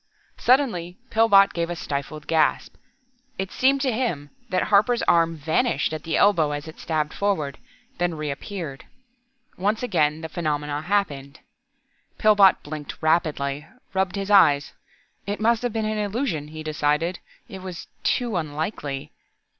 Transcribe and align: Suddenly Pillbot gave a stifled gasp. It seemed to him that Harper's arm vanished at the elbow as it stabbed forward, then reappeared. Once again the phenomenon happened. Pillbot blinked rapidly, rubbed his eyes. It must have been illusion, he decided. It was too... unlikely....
Suddenly 0.39 0.97
Pillbot 1.11 1.53
gave 1.53 1.69
a 1.69 1.75
stifled 1.75 2.25
gasp. 2.25 2.73
It 3.37 3.51
seemed 3.51 3.81
to 3.81 3.91
him 3.91 4.31
that 4.49 4.63
Harper's 4.63 5.03
arm 5.03 5.35
vanished 5.35 5.93
at 5.93 6.01
the 6.05 6.17
elbow 6.17 6.53
as 6.53 6.67
it 6.67 6.79
stabbed 6.79 7.13
forward, 7.13 7.59
then 7.99 8.15
reappeared. 8.17 8.85
Once 9.57 9.83
again 9.83 10.21
the 10.21 10.27
phenomenon 10.27 10.85
happened. 10.85 11.41
Pillbot 12.17 12.63
blinked 12.63 12.95
rapidly, 13.01 13.67
rubbed 13.93 14.15
his 14.15 14.31
eyes. 14.31 14.73
It 15.27 15.39
must 15.39 15.61
have 15.61 15.71
been 15.73 15.85
illusion, 15.85 16.47
he 16.47 16.63
decided. 16.63 17.19
It 17.47 17.59
was 17.61 17.85
too... 18.03 18.37
unlikely.... 18.37 19.11